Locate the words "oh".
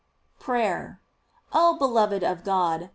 1.53-1.77